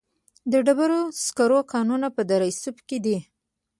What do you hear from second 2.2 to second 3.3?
دره صوف کې دي